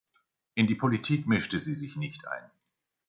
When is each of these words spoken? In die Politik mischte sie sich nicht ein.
In 0.55 0.65
die 0.65 0.73
Politik 0.73 1.27
mischte 1.27 1.59
sie 1.59 1.75
sich 1.75 1.95
nicht 1.95 2.27
ein. 2.27 2.49